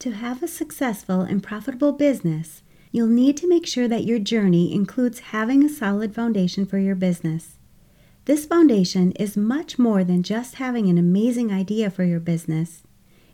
To 0.00 0.10
have 0.12 0.42
a 0.42 0.48
successful 0.48 1.22
and 1.22 1.42
profitable 1.42 1.92
business, 1.92 2.62
you'll 2.92 3.06
need 3.08 3.36
to 3.38 3.48
make 3.48 3.66
sure 3.66 3.88
that 3.88 4.04
your 4.04 4.18
journey 4.18 4.74
includes 4.74 5.18
having 5.18 5.64
a 5.64 5.70
solid 5.70 6.14
foundation 6.14 6.66
for 6.66 6.78
your 6.78 6.94
business. 6.94 7.56
This 8.26 8.44
foundation 8.44 9.12
is 9.12 9.36
much 9.36 9.78
more 9.78 10.04
than 10.04 10.22
just 10.22 10.56
having 10.56 10.88
an 10.88 10.98
amazing 10.98 11.50
idea 11.50 11.90
for 11.90 12.04
your 12.04 12.20
business. 12.20 12.82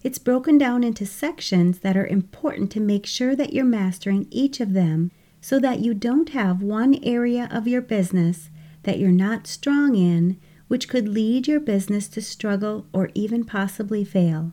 It's 0.03 0.19
broken 0.19 0.57
down 0.57 0.85
into 0.85 1.05
sections 1.05 1.81
that 1.81 1.97
are 1.97 2.07
important 2.07 2.71
to 2.73 2.81
make 2.81 3.07
sure 3.07 3.35
that 3.35 3.53
you're 3.53 3.65
mastering 3.65 4.29
each 4.31 4.61
of 4.61 4.73
them 4.73 5.11
so 5.41 5.59
that 5.59 5.81
you 5.81 5.95
don't 5.95 6.29
have 6.29 6.63
one 6.63 6.99
area 7.03 7.49
of 7.51 7.67
your 7.67 7.83
business 7.83 8.51
that 8.85 8.99
you're 8.99 9.11
not 9.11 9.47
strong 9.47 9.95
in, 9.95 10.39
which 10.69 10.89
could 10.89 11.09
lead 11.09 11.47
your 11.49 11.61
business 11.61 12.09
to 12.09 12.21
struggle 12.21 12.87
or 12.93 13.11
even 13.15 13.45
possibly 13.45 14.05
fail. 14.05 14.53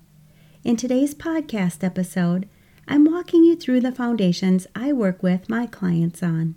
In 0.61 0.75
today's 0.75 1.15
podcast 1.15 1.85
episode, 1.85 2.49
I'm 2.85 3.05
walking 3.05 3.45
you 3.45 3.55
through 3.55 3.79
the 3.79 3.93
foundations 3.93 4.67
I 4.75 4.91
work 4.91 5.23
with 5.23 5.47
my 5.47 5.65
clients 5.65 6.21
on. 6.21 6.55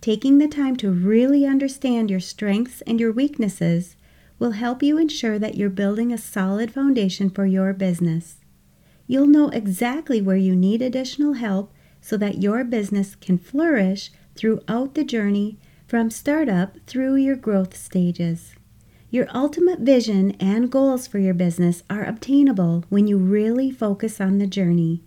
Taking 0.00 0.38
the 0.38 0.46
time 0.46 0.76
to 0.76 0.92
really 0.92 1.44
understand 1.44 2.08
your 2.08 2.20
strengths 2.20 2.82
and 2.82 3.00
your 3.00 3.10
weaknesses 3.10 3.96
will 4.38 4.52
help 4.52 4.80
you 4.80 4.96
ensure 4.96 5.40
that 5.40 5.56
you're 5.56 5.70
building 5.70 6.12
a 6.12 6.18
solid 6.18 6.70
foundation 6.70 7.30
for 7.30 7.44
your 7.44 7.72
business. 7.72 8.36
You'll 9.08 9.26
know 9.26 9.48
exactly 9.48 10.22
where 10.22 10.36
you 10.36 10.54
need 10.54 10.80
additional 10.80 11.32
help 11.32 11.72
so 12.00 12.16
that 12.18 12.40
your 12.40 12.62
business 12.62 13.16
can 13.16 13.38
flourish 13.38 14.12
throughout 14.36 14.94
the 14.94 15.02
journey 15.02 15.58
from 15.88 16.10
startup 16.10 16.76
through 16.86 17.16
your 17.16 17.36
growth 17.36 17.76
stages. 17.76 18.54
Your 19.12 19.28
ultimate 19.34 19.80
vision 19.80 20.30
and 20.40 20.70
goals 20.70 21.06
for 21.06 21.18
your 21.18 21.34
business 21.34 21.82
are 21.90 22.02
obtainable 22.02 22.86
when 22.88 23.06
you 23.06 23.18
really 23.18 23.70
focus 23.70 24.22
on 24.22 24.38
the 24.38 24.46
journey. 24.46 25.02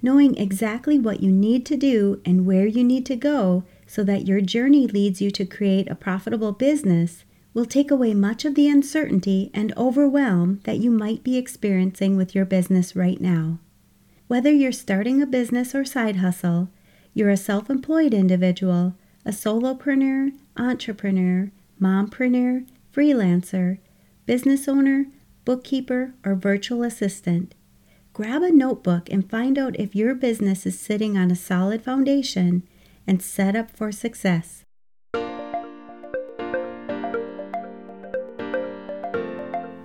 Knowing 0.00 0.36
exactly 0.36 0.96
what 0.96 1.24
you 1.24 1.32
need 1.32 1.66
to 1.66 1.76
do 1.76 2.20
and 2.24 2.46
where 2.46 2.66
you 2.66 2.84
need 2.84 3.04
to 3.06 3.16
go 3.16 3.64
so 3.84 4.04
that 4.04 4.28
your 4.28 4.40
journey 4.40 4.86
leads 4.86 5.20
you 5.20 5.32
to 5.32 5.44
create 5.44 5.90
a 5.90 5.96
profitable 5.96 6.52
business 6.52 7.24
will 7.52 7.64
take 7.64 7.90
away 7.90 8.14
much 8.14 8.44
of 8.44 8.54
the 8.54 8.68
uncertainty 8.68 9.50
and 9.52 9.76
overwhelm 9.76 10.60
that 10.62 10.78
you 10.78 10.88
might 10.88 11.24
be 11.24 11.36
experiencing 11.36 12.16
with 12.16 12.36
your 12.36 12.44
business 12.44 12.94
right 12.94 13.20
now. 13.20 13.58
Whether 14.28 14.52
you're 14.52 14.70
starting 14.70 15.20
a 15.20 15.26
business 15.26 15.74
or 15.74 15.84
side 15.84 16.18
hustle, 16.18 16.68
you're 17.12 17.28
a 17.28 17.36
self 17.36 17.68
employed 17.68 18.14
individual, 18.14 18.94
a 19.24 19.30
solopreneur, 19.32 20.30
entrepreneur, 20.56 21.50
mompreneur, 21.82 22.64
freelancer, 22.94 23.78
business 24.26 24.68
owner, 24.68 25.06
bookkeeper, 25.44 26.14
or 26.24 26.34
virtual 26.34 26.82
assistant. 26.82 27.54
Grab 28.12 28.42
a 28.42 28.50
notebook 28.50 29.08
and 29.10 29.30
find 29.30 29.58
out 29.58 29.78
if 29.78 29.94
your 29.94 30.14
business 30.14 30.66
is 30.66 30.78
sitting 30.78 31.16
on 31.16 31.30
a 31.30 31.36
solid 31.36 31.82
foundation 31.82 32.66
and 33.06 33.22
set 33.22 33.54
up 33.54 33.70
for 33.70 33.92
success. 33.92 34.64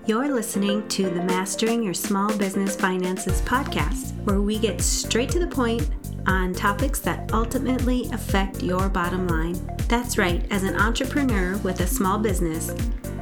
You're 0.05 0.33
listening 0.33 0.85
to 0.89 1.09
the 1.09 1.23
Mastering 1.23 1.81
Your 1.81 1.93
Small 1.93 2.37
Business 2.37 2.75
Finances 2.75 3.41
podcast, 3.43 4.13
where 4.25 4.41
we 4.41 4.59
get 4.59 4.81
straight 4.81 5.29
to 5.29 5.39
the 5.39 5.47
point 5.47 5.89
on 6.27 6.53
topics 6.53 6.99
that 6.99 7.31
ultimately 7.33 8.09
affect 8.11 8.63
your 8.63 8.89
bottom 8.89 9.27
line. 9.27 9.53
That's 9.87 10.17
right, 10.17 10.45
as 10.51 10.63
an 10.63 10.75
entrepreneur 10.75 11.57
with 11.57 11.79
a 11.81 11.87
small 11.87 12.17
business, 12.17 12.73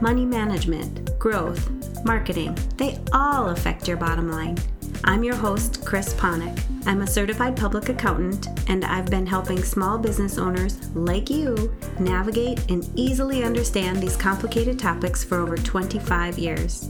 money 0.02 0.26
management, 0.26 1.18
growth, 1.20 1.70
marketing, 2.06 2.58
they 2.78 3.00
all 3.14 3.50
affect 3.50 3.88
your 3.88 3.98
bottom 3.98 4.32
line. 4.32 4.58
I'm 5.04 5.24
your 5.24 5.36
host, 5.36 5.86
Chris 5.86 6.14
Ponick. 6.14 6.62
I'm 6.86 7.02
a 7.02 7.08
certified 7.08 7.56
public 7.56 7.90
accountant, 7.90 8.48
and 8.70 8.86
I've 8.86 9.08
been 9.08 9.26
helping 9.26 9.64
small 9.64 9.98
business 9.98 10.38
owners 10.38 10.90
like 10.96 11.30
you 11.30 11.76
navigate 12.00 12.70
and 12.70 12.88
easily 12.96 13.44
understand 13.44 13.98
these 13.98 14.16
complicated 14.16 14.78
topics 14.78 15.24
for 15.24 15.40
over 15.40 15.58
25 15.58 16.38
years. 16.38 16.90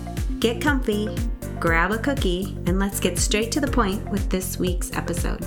Get 0.41 0.59
comfy, 0.59 1.07
grab 1.59 1.91
a 1.91 1.99
cookie, 1.99 2.57
and 2.65 2.79
let's 2.79 2.99
get 2.99 3.19
straight 3.19 3.51
to 3.51 3.61
the 3.61 3.67
point 3.67 4.09
with 4.09 4.27
this 4.31 4.57
week's 4.57 4.91
episode. 4.93 5.45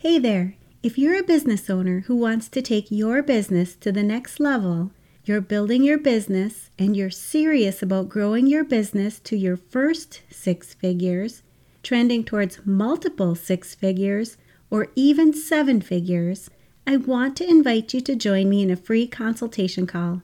Hey 0.00 0.18
there! 0.18 0.56
If 0.82 0.98
you're 0.98 1.20
a 1.20 1.22
business 1.22 1.70
owner 1.70 2.00
who 2.08 2.16
wants 2.16 2.48
to 2.48 2.60
take 2.60 2.90
your 2.90 3.22
business 3.22 3.76
to 3.76 3.92
the 3.92 4.02
next 4.02 4.40
level, 4.40 4.90
you're 5.24 5.40
building 5.40 5.84
your 5.84 5.98
business 5.98 6.70
and 6.76 6.96
you're 6.96 7.10
serious 7.10 7.80
about 7.80 8.08
growing 8.08 8.48
your 8.48 8.64
business 8.64 9.20
to 9.20 9.36
your 9.36 9.56
first 9.56 10.22
six 10.30 10.74
figures, 10.74 11.44
trending 11.84 12.24
towards 12.24 12.66
multiple 12.66 13.36
six 13.36 13.72
figures, 13.76 14.36
or 14.74 14.88
even 14.96 15.32
seven 15.32 15.80
figures, 15.80 16.50
I 16.84 16.96
want 16.96 17.36
to 17.36 17.48
invite 17.48 17.94
you 17.94 18.00
to 18.00 18.16
join 18.16 18.48
me 18.48 18.60
in 18.60 18.72
a 18.72 18.76
free 18.76 19.06
consultation 19.06 19.86
call. 19.86 20.22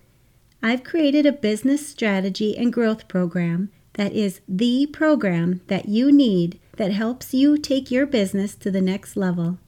I've 0.61 0.83
created 0.83 1.25
a 1.25 1.31
business 1.31 1.87
strategy 1.87 2.59
and 2.59 2.73
growth 2.73 3.07
program 3.07 3.71
that 3.93 4.13
is 4.13 4.41
the 4.49 4.89
program 4.89 5.61
that 5.69 5.89
you 5.89 6.11
need 6.11 6.59
that 6.79 6.91
helps 6.91 7.33
you 7.33 7.59
take 7.59 7.93
your 7.93 8.07
business 8.07 8.57
to 8.57 8.73
the 8.73 8.81
next 8.81 9.17
level. 9.17 9.59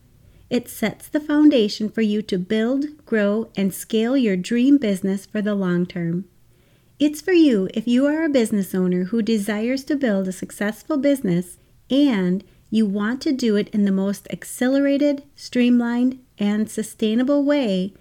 It 0.50 0.68
sets 0.68 1.06
the 1.06 1.20
foundation 1.20 1.88
for 1.88 2.02
you 2.02 2.20
to 2.22 2.36
build, 2.36 3.06
grow, 3.06 3.50
and 3.56 3.72
scale 3.72 4.16
your 4.16 4.36
dream 4.36 4.78
business 4.78 5.26
for 5.26 5.40
the 5.40 5.54
long 5.54 5.86
term. 5.86 6.24
It's 6.98 7.20
for 7.20 7.32
you 7.32 7.68
if 7.72 7.86
you 7.86 8.04
are 8.06 8.24
a 8.24 8.28
business 8.28 8.74
owner 8.74 9.04
who 9.04 9.22
desires 9.22 9.84
to 9.84 9.94
build 9.94 10.26
a 10.26 10.32
successful 10.32 10.96
business 10.96 11.58
and 11.88 12.42
you 12.72 12.86
want 12.86 13.20
to 13.20 13.32
do 13.32 13.54
it 13.54 13.68
in 13.68 13.84
the 13.84 13.92
most 13.92 14.26
accelerated, 14.30 15.22
streamlined, 15.36 16.18
and 16.38 16.70
sustainable 16.70 17.44
way, 17.44 17.92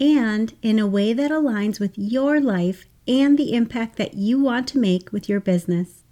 and 0.00 0.54
in 0.62 0.78
a 0.78 0.86
way 0.86 1.12
that 1.12 1.30
aligns 1.30 1.78
with 1.78 1.92
your 1.98 2.40
life 2.40 2.86
and 3.06 3.36
the 3.36 3.52
impact 3.52 3.96
that 3.96 4.14
you 4.14 4.42
want 4.42 4.66
to 4.66 4.78
make 4.78 5.12
with 5.12 5.28
your 5.28 5.40
business. 5.40 6.04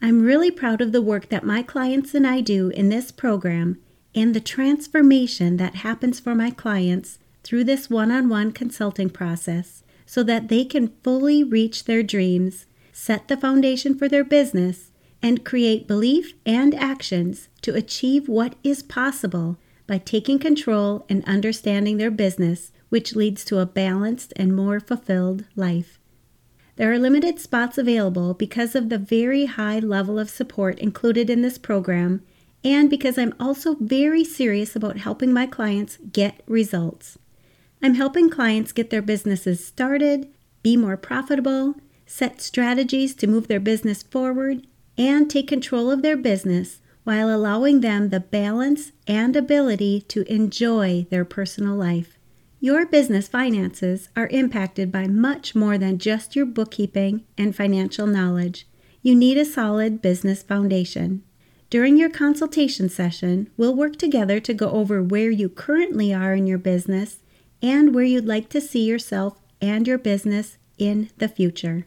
I'm 0.00 0.22
really 0.22 0.52
proud 0.52 0.80
of 0.80 0.92
the 0.92 1.02
work 1.02 1.28
that 1.30 1.42
my 1.42 1.64
clients 1.64 2.14
and 2.14 2.24
I 2.24 2.40
do 2.42 2.68
in 2.68 2.90
this 2.90 3.10
program 3.10 3.78
and 4.14 4.32
the 4.32 4.40
transformation 4.40 5.56
that 5.56 5.74
happens 5.74 6.20
for 6.20 6.36
my 6.36 6.52
clients 6.52 7.18
through 7.42 7.64
this 7.64 7.90
one 7.90 8.12
on 8.12 8.28
one 8.28 8.52
consulting 8.52 9.10
process 9.10 9.82
so 10.06 10.22
that 10.22 10.46
they 10.46 10.64
can 10.64 10.94
fully 11.02 11.42
reach 11.42 11.86
their 11.86 12.04
dreams, 12.04 12.66
set 12.92 13.26
the 13.26 13.36
foundation 13.36 13.98
for 13.98 14.08
their 14.08 14.22
business, 14.22 14.92
and 15.26 15.44
create 15.44 15.88
belief 15.88 16.34
and 16.46 16.72
actions 16.76 17.48
to 17.60 17.74
achieve 17.74 18.28
what 18.28 18.54
is 18.62 18.80
possible 18.80 19.58
by 19.88 19.98
taking 19.98 20.38
control 20.38 21.04
and 21.08 21.24
understanding 21.24 21.96
their 21.96 22.12
business, 22.12 22.70
which 22.90 23.16
leads 23.16 23.44
to 23.44 23.58
a 23.58 23.66
balanced 23.66 24.32
and 24.36 24.54
more 24.54 24.78
fulfilled 24.78 25.44
life. 25.56 25.98
There 26.76 26.92
are 26.92 26.98
limited 26.98 27.40
spots 27.40 27.76
available 27.76 28.34
because 28.34 28.76
of 28.76 28.88
the 28.88 28.98
very 28.98 29.46
high 29.46 29.80
level 29.80 30.16
of 30.16 30.30
support 30.30 30.78
included 30.78 31.28
in 31.28 31.42
this 31.42 31.58
program 31.58 32.22
and 32.62 32.88
because 32.88 33.18
I'm 33.18 33.34
also 33.40 33.74
very 33.80 34.22
serious 34.22 34.76
about 34.76 34.98
helping 34.98 35.32
my 35.32 35.46
clients 35.46 35.98
get 36.12 36.40
results. 36.46 37.18
I'm 37.82 37.94
helping 37.94 38.30
clients 38.30 38.70
get 38.70 38.90
their 38.90 39.02
businesses 39.02 39.64
started, 39.64 40.28
be 40.62 40.76
more 40.76 40.96
profitable, 40.96 41.74
set 42.06 42.40
strategies 42.40 43.12
to 43.16 43.26
move 43.26 43.48
their 43.48 43.60
business 43.60 44.04
forward, 44.04 44.68
and 44.98 45.30
take 45.30 45.48
control 45.48 45.90
of 45.90 46.02
their 46.02 46.16
business 46.16 46.80
while 47.04 47.34
allowing 47.34 47.80
them 47.80 48.08
the 48.08 48.20
balance 48.20 48.92
and 49.06 49.36
ability 49.36 50.00
to 50.02 50.22
enjoy 50.32 51.06
their 51.10 51.24
personal 51.24 51.76
life. 51.76 52.18
Your 52.58 52.86
business 52.86 53.28
finances 53.28 54.08
are 54.16 54.26
impacted 54.28 54.90
by 54.90 55.06
much 55.06 55.54
more 55.54 55.78
than 55.78 55.98
just 55.98 56.34
your 56.34 56.46
bookkeeping 56.46 57.24
and 57.38 57.54
financial 57.54 58.06
knowledge. 58.06 58.66
You 59.02 59.14
need 59.14 59.38
a 59.38 59.44
solid 59.44 60.02
business 60.02 60.42
foundation. 60.42 61.22
During 61.70 61.96
your 61.96 62.10
consultation 62.10 62.88
session, 62.88 63.50
we'll 63.56 63.74
work 63.74 63.96
together 63.96 64.40
to 64.40 64.54
go 64.54 64.70
over 64.70 65.02
where 65.02 65.30
you 65.30 65.48
currently 65.48 66.12
are 66.12 66.34
in 66.34 66.46
your 66.46 66.58
business 66.58 67.20
and 67.62 67.94
where 67.94 68.04
you'd 68.04 68.26
like 68.26 68.48
to 68.50 68.60
see 68.60 68.84
yourself 68.84 69.38
and 69.60 69.86
your 69.86 69.98
business 69.98 70.58
in 70.78 71.10
the 71.18 71.28
future. 71.28 71.86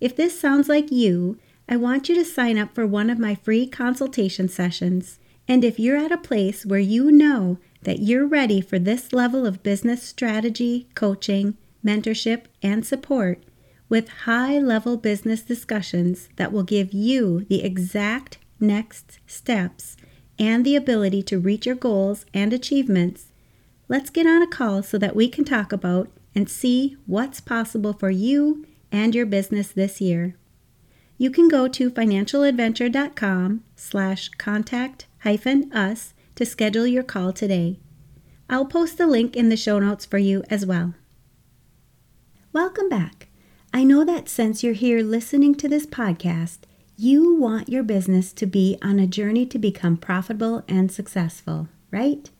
If 0.00 0.16
this 0.16 0.38
sounds 0.38 0.68
like 0.68 0.90
you, 0.90 1.38
I 1.68 1.76
want 1.76 2.08
you 2.08 2.14
to 2.16 2.24
sign 2.24 2.58
up 2.58 2.74
for 2.74 2.86
one 2.86 3.10
of 3.10 3.18
my 3.18 3.34
free 3.34 3.66
consultation 3.66 4.48
sessions. 4.48 5.18
And 5.48 5.64
if 5.64 5.78
you're 5.78 5.96
at 5.96 6.12
a 6.12 6.18
place 6.18 6.66
where 6.66 6.80
you 6.80 7.10
know 7.10 7.58
that 7.82 8.00
you're 8.00 8.26
ready 8.26 8.60
for 8.60 8.78
this 8.78 9.12
level 9.12 9.46
of 9.46 9.62
business 9.62 10.02
strategy, 10.02 10.88
coaching, 10.94 11.56
mentorship, 11.84 12.44
and 12.62 12.86
support 12.86 13.42
with 13.88 14.08
high 14.24 14.58
level 14.58 14.96
business 14.96 15.42
discussions 15.42 16.28
that 16.36 16.52
will 16.52 16.62
give 16.62 16.92
you 16.92 17.44
the 17.50 17.62
exact 17.62 18.38
next 18.58 19.18
steps 19.26 19.96
and 20.38 20.64
the 20.64 20.76
ability 20.76 21.22
to 21.22 21.38
reach 21.38 21.66
your 21.66 21.74
goals 21.74 22.24
and 22.32 22.52
achievements, 22.52 23.32
let's 23.88 24.10
get 24.10 24.26
on 24.26 24.42
a 24.42 24.46
call 24.46 24.82
so 24.82 24.96
that 24.96 25.14
we 25.14 25.28
can 25.28 25.44
talk 25.44 25.72
about 25.72 26.08
and 26.34 26.48
see 26.48 26.96
what's 27.06 27.40
possible 27.40 27.92
for 27.92 28.10
you 28.10 28.64
and 28.90 29.14
your 29.14 29.26
business 29.26 29.68
this 29.68 30.00
year. 30.00 30.36
You 31.22 31.30
can 31.30 31.46
go 31.46 31.68
to 31.68 31.88
financialadventure.com 31.88 33.62
slash 33.76 34.28
contact 34.30 35.06
hyphen 35.20 35.72
us 35.72 36.14
to 36.34 36.44
schedule 36.44 36.84
your 36.84 37.04
call 37.04 37.32
today. 37.32 37.78
I'll 38.50 38.66
post 38.66 38.98
the 38.98 39.06
link 39.06 39.36
in 39.36 39.48
the 39.48 39.56
show 39.56 39.78
notes 39.78 40.04
for 40.04 40.18
you 40.18 40.42
as 40.50 40.66
well. 40.66 40.94
Welcome 42.52 42.88
back. 42.88 43.28
I 43.72 43.84
know 43.84 44.04
that 44.04 44.28
since 44.28 44.64
you're 44.64 44.72
here 44.72 45.00
listening 45.00 45.54
to 45.58 45.68
this 45.68 45.86
podcast, 45.86 46.58
you 46.96 47.36
want 47.36 47.68
your 47.68 47.84
business 47.84 48.32
to 48.32 48.44
be 48.44 48.76
on 48.82 48.98
a 48.98 49.06
journey 49.06 49.46
to 49.46 49.60
become 49.60 49.98
profitable 49.98 50.64
and 50.66 50.90
successful, 50.90 51.68
right? 51.92 52.30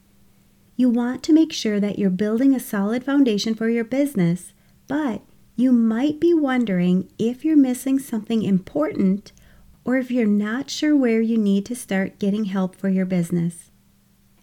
You 0.74 0.90
want 0.90 1.22
to 1.22 1.32
make 1.32 1.52
sure 1.52 1.78
that 1.78 2.00
you're 2.00 2.10
building 2.10 2.52
a 2.52 2.58
solid 2.58 3.04
foundation 3.04 3.54
for 3.54 3.68
your 3.68 3.84
business, 3.84 4.54
but 4.88 5.22
you 5.56 5.72
might 5.72 6.18
be 6.18 6.32
wondering 6.32 7.10
if 7.18 7.44
you're 7.44 7.56
missing 7.56 7.98
something 7.98 8.42
important 8.42 9.32
or 9.84 9.96
if 9.96 10.10
you're 10.10 10.26
not 10.26 10.70
sure 10.70 10.96
where 10.96 11.20
you 11.20 11.36
need 11.36 11.66
to 11.66 11.76
start 11.76 12.18
getting 12.18 12.44
help 12.46 12.76
for 12.76 12.88
your 12.88 13.06
business. 13.06 13.70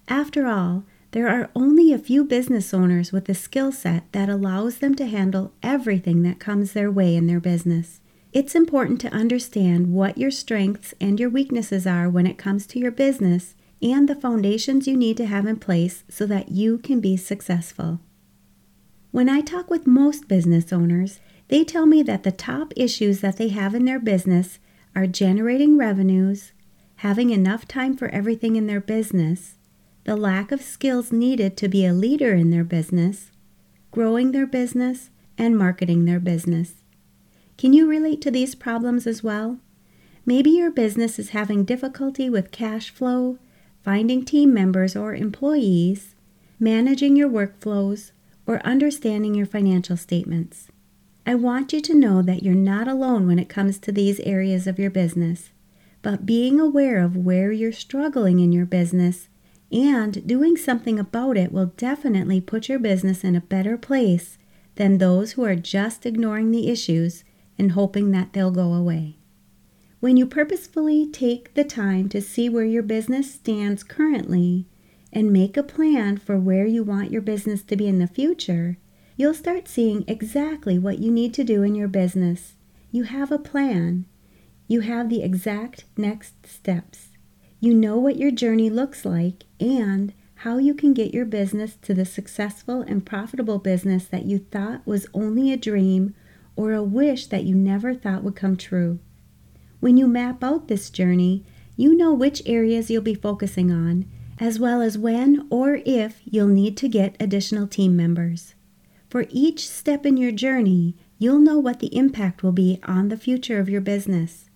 After 0.07 0.47
all, 0.47 0.83
there 1.11 1.27
are 1.27 1.49
only 1.55 1.91
a 1.91 1.97
few 1.97 2.23
business 2.23 2.73
owners 2.73 3.11
with 3.11 3.27
a 3.29 3.33
skill 3.33 3.71
set 3.71 4.11
that 4.11 4.29
allows 4.29 4.77
them 4.77 4.93
to 4.95 5.07
handle 5.07 5.53
everything 5.63 6.21
that 6.23 6.39
comes 6.39 6.73
their 6.73 6.91
way 6.91 7.15
in 7.15 7.25
their 7.25 7.39
business. 7.39 7.99
It's 8.31 8.53
important 8.53 9.01
to 9.01 9.13
understand 9.13 9.91
what 9.91 10.17
your 10.19 10.29
strengths 10.29 10.93
and 11.01 11.19
your 11.19 11.31
weaknesses 11.31 11.87
are 11.87 12.07
when 12.07 12.27
it 12.27 12.37
comes 12.37 12.67
to 12.67 12.79
your 12.79 12.91
business 12.91 13.55
and 13.81 14.07
the 14.07 14.15
foundations 14.15 14.87
you 14.87 14.95
need 14.95 15.17
to 15.17 15.25
have 15.25 15.47
in 15.47 15.55
place 15.55 16.03
so 16.09 16.27
that 16.27 16.49
you 16.51 16.77
can 16.77 16.99
be 16.99 17.17
successful. 17.17 17.99
When 19.11 19.27
I 19.27 19.41
talk 19.41 19.69
with 19.69 19.87
most 19.87 20.27
business 20.27 20.71
owners, 20.71 21.19
they 21.47 21.63
tell 21.63 21.87
me 21.87 22.03
that 22.03 22.23
the 22.23 22.31
top 22.31 22.73
issues 22.75 23.21
that 23.21 23.37
they 23.37 23.47
have 23.47 23.73
in 23.73 23.85
their 23.85 23.99
business 23.99 24.59
are 24.95 25.07
generating 25.07 25.77
revenues, 25.77 26.51
having 26.97 27.31
enough 27.31 27.67
time 27.67 27.97
for 27.97 28.07
everything 28.09 28.55
in 28.55 28.67
their 28.67 28.79
business, 28.79 29.57
the 30.03 30.15
lack 30.15 30.51
of 30.51 30.61
skills 30.61 31.11
needed 31.11 31.57
to 31.57 31.67
be 31.67 31.85
a 31.85 31.93
leader 31.93 32.35
in 32.35 32.51
their 32.51 32.63
business, 32.63 33.31
growing 33.91 34.31
their 34.31 34.45
business, 34.45 35.09
and 35.37 35.57
marketing 35.57 36.05
their 36.05 36.19
business. 36.19 36.83
Can 37.57 37.73
you 37.73 37.89
relate 37.89 38.21
to 38.21 38.31
these 38.31 38.53
problems 38.53 39.07
as 39.07 39.23
well? 39.23 39.59
Maybe 40.25 40.51
your 40.51 40.71
business 40.71 41.17
is 41.17 41.29
having 41.29 41.65
difficulty 41.65 42.29
with 42.29 42.51
cash 42.51 42.91
flow, 42.91 43.39
finding 43.83 44.23
team 44.23 44.53
members 44.53 44.95
or 44.95 45.15
employees, 45.15 46.15
managing 46.59 47.15
your 47.15 47.29
workflows, 47.29 48.11
or 48.49 48.59
understanding 48.65 49.35
your 49.35 49.45
financial 49.45 49.95
statements. 49.95 50.69
I 51.23 51.35
want 51.35 51.71
you 51.71 51.81
to 51.81 51.93
know 51.93 52.23
that 52.23 52.41
you're 52.41 52.55
not 52.55 52.87
alone 52.87 53.27
when 53.27 53.37
it 53.37 53.47
comes 53.47 53.77
to 53.77 53.91
these 53.91 54.19
areas 54.21 54.65
of 54.65 54.79
your 54.79 54.89
business, 54.89 55.51
but 56.01 56.25
being 56.25 56.59
aware 56.59 56.97
of 56.97 57.15
where 57.15 57.51
you're 57.51 57.71
struggling 57.71 58.39
in 58.39 58.51
your 58.51 58.65
business 58.65 59.29
and 59.71 60.25
doing 60.25 60.57
something 60.57 60.97
about 60.97 61.37
it 61.37 61.51
will 61.51 61.73
definitely 61.77 62.41
put 62.41 62.67
your 62.67 62.79
business 62.79 63.23
in 63.23 63.35
a 63.35 63.41
better 63.41 63.77
place 63.77 64.39
than 64.77 64.97
those 64.97 65.33
who 65.33 65.43
are 65.43 65.55
just 65.55 66.07
ignoring 66.07 66.49
the 66.49 66.69
issues 66.69 67.23
and 67.59 67.73
hoping 67.73 68.09
that 68.09 68.33
they'll 68.33 68.49
go 68.49 68.73
away. 68.73 69.19
When 69.99 70.17
you 70.17 70.25
purposefully 70.25 71.07
take 71.11 71.53
the 71.53 71.63
time 71.63 72.09
to 72.09 72.19
see 72.19 72.49
where 72.49 72.65
your 72.65 72.81
business 72.81 73.31
stands 73.31 73.83
currently 73.83 74.65
and 75.11 75.33
make 75.33 75.57
a 75.57 75.63
plan 75.63 76.17
for 76.17 76.37
where 76.37 76.65
you 76.65 76.83
want 76.83 77.11
your 77.11 77.21
business 77.21 77.63
to 77.63 77.75
be 77.75 77.87
in 77.87 77.99
the 77.99 78.07
future, 78.07 78.77
you'll 79.17 79.33
start 79.33 79.67
seeing 79.67 80.03
exactly 80.07 80.77
what 80.77 80.99
you 80.99 81.11
need 81.11 81.33
to 81.33 81.43
do 81.43 81.63
in 81.63 81.75
your 81.75 81.87
business. 81.87 82.53
You 82.91 83.03
have 83.03 83.31
a 83.31 83.39
plan. 83.39 84.05
You 84.67 84.81
have 84.81 85.09
the 85.09 85.23
exact 85.23 85.85
next 85.97 86.45
steps. 86.45 87.09
You 87.59 87.73
know 87.73 87.97
what 87.97 88.17
your 88.17 88.31
journey 88.31 88.69
looks 88.69 89.03
like 89.03 89.45
and 89.59 90.13
how 90.35 90.57
you 90.57 90.73
can 90.73 90.93
get 90.93 91.13
your 91.13 91.25
business 91.25 91.75
to 91.81 91.93
the 91.93 92.05
successful 92.05 92.81
and 92.81 93.05
profitable 93.05 93.59
business 93.59 94.05
that 94.05 94.25
you 94.25 94.39
thought 94.39 94.85
was 94.87 95.07
only 95.13 95.51
a 95.51 95.57
dream 95.57 96.15
or 96.55 96.71
a 96.71 96.83
wish 96.83 97.27
that 97.27 97.43
you 97.43 97.55
never 97.55 97.93
thought 97.93 98.23
would 98.23 98.35
come 98.35 98.55
true. 98.55 98.99
When 99.81 99.97
you 99.97 100.07
map 100.07 100.43
out 100.43 100.67
this 100.67 100.89
journey, 100.89 101.43
you 101.75 101.95
know 101.95 102.13
which 102.13 102.41
areas 102.45 102.89
you'll 102.89 103.01
be 103.01 103.15
focusing 103.15 103.71
on, 103.71 104.05
as 104.39 104.59
well 104.59 104.81
as 104.81 104.97
when 104.97 105.45
or 105.49 105.81
if 105.85 106.21
you'll 106.23 106.47
need 106.47 106.77
to 106.77 106.87
get 106.87 107.15
additional 107.19 107.67
team 107.67 107.95
members. 107.95 108.55
For 109.09 109.25
each 109.29 109.67
step 109.67 110.05
in 110.05 110.17
your 110.17 110.31
journey, 110.31 110.95
you'll 111.17 111.39
know 111.39 111.59
what 111.59 111.79
the 111.79 111.95
impact 111.95 112.43
will 112.43 112.51
be 112.51 112.79
on 112.83 113.09
the 113.09 113.17
future 113.17 113.59
of 113.59 113.69
your 113.69 113.81
business. 113.81 114.49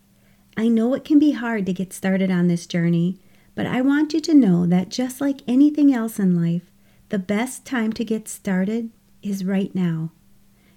I 0.55 0.67
know 0.67 0.93
it 0.93 1.03
can 1.03 1.19
be 1.19 1.31
hard 1.31 1.65
to 1.65 1.73
get 1.73 1.91
started 1.91 2.29
on 2.31 2.47
this 2.47 2.67
journey, 2.67 3.19
but 3.55 3.65
I 3.65 3.81
want 3.81 4.13
you 4.13 4.21
to 4.21 4.33
know 4.33 4.65
that 4.67 4.89
just 4.89 5.19
like 5.19 5.41
anything 5.47 5.93
else 5.93 6.19
in 6.19 6.41
life, 6.41 6.71
the 7.09 7.19
best 7.19 7.65
time 7.65 7.91
to 7.93 8.05
get 8.05 8.27
started 8.27 8.91
is 9.21 9.43
right 9.43 9.73
now. 9.73 10.11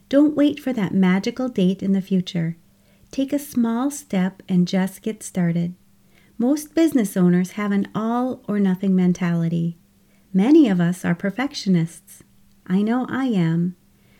Don't 0.09 0.37
wait 0.37 0.61
for 0.61 0.73
that 0.73 0.94
magical 0.94 1.49
date 1.49 1.82
in 1.82 1.93
the 1.93 2.00
future. 2.00 2.56
Take 3.11 3.32
a 3.32 3.38
small 3.38 3.91
step 3.91 4.43
and 4.49 4.69
just 4.69 5.02
get 5.02 5.23
started. 5.23 5.75
Most 6.38 6.75
business 6.75 7.17
owners 7.17 7.53
have 7.53 7.73
an 7.73 7.88
all 7.94 8.43
or 8.47 8.61
nothing 8.61 8.94
mentality. 8.94 9.79
Many 10.35 10.69
of 10.69 10.81
us 10.81 11.03
are 11.03 11.15
perfectionists. 11.15 12.23
I 12.67 12.83
know 12.83 13.06
I 13.09 13.27
am. 13.27 13.75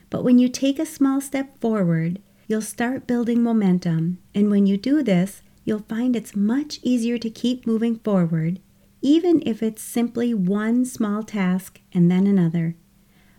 But 0.08 0.25
when 0.25 0.38
you 0.38 0.49
take 0.49 0.78
a 0.78 0.87
small 0.87 1.20
step 1.20 1.61
forward, 1.61 2.23
you'll 2.46 2.62
start 2.62 3.06
building 3.06 3.42
momentum. 3.42 4.18
And 4.35 4.50
when 4.50 4.66
you 4.66 4.78
do 4.78 5.02
this, 5.02 5.42
you'll 5.64 5.85
find 5.88 6.16
it's 6.16 6.35
much 6.35 6.80
easier 6.82 7.18
to 7.18 7.28
keep 7.28 7.66
moving 7.66 7.99
forward, 7.99 8.61
even 9.02 9.42
if 9.44 9.62
it's 9.62 9.82
simply 9.82 10.32
one 10.32 10.87
small 10.87 11.23
task 11.23 11.80
and 11.92 12.11
then 12.11 12.26
another. 12.26 12.76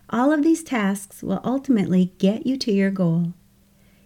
All 0.09 0.31
of 0.31 0.43
these 0.43 0.63
tasks 0.63 1.23
will 1.23 1.41
ultimately 1.43 2.13
get 2.19 2.45
you 2.45 2.57
to 2.57 2.71
your 2.71 2.91
goal. 2.91 3.33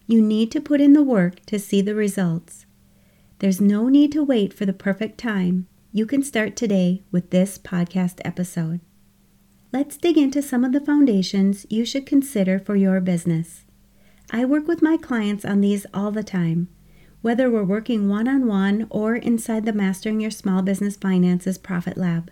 You 0.07 0.21
need 0.21 0.49
to 0.51 0.61
put 0.61 0.79
in 0.79 0.93
the 0.93 1.03
work 1.03 1.45
to 1.47 1.59
see 1.59 1.81
the 1.81 1.95
results. 1.95 2.65
There's 3.41 3.59
no 3.59 3.89
need 3.89 4.11
to 4.11 4.23
wait 4.23 4.53
for 4.53 4.67
the 4.67 4.71
perfect 4.71 5.17
time. 5.17 5.65
You 5.91 6.05
can 6.05 6.21
start 6.21 6.55
today 6.55 7.01
with 7.11 7.31
this 7.31 7.57
podcast 7.57 8.21
episode. 8.23 8.81
Let's 9.73 9.97
dig 9.97 10.15
into 10.15 10.43
some 10.43 10.63
of 10.63 10.73
the 10.73 10.79
foundations 10.79 11.65
you 11.67 11.83
should 11.83 12.05
consider 12.05 12.59
for 12.59 12.75
your 12.75 13.01
business. 13.01 13.65
I 14.29 14.45
work 14.45 14.67
with 14.67 14.83
my 14.83 14.95
clients 14.95 15.43
on 15.43 15.61
these 15.61 15.87
all 15.91 16.11
the 16.11 16.23
time, 16.23 16.67
whether 17.23 17.49
we're 17.49 17.63
working 17.63 18.07
one 18.07 18.27
on 18.27 18.45
one 18.45 18.85
or 18.91 19.15
inside 19.15 19.65
the 19.65 19.73
Mastering 19.73 20.19
Your 20.19 20.29
Small 20.29 20.61
Business 20.61 20.95
Finances 20.95 21.57
Profit 21.57 21.97
Lab. 21.97 22.29